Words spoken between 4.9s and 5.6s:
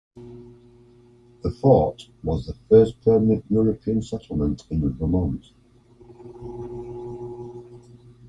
Vermont.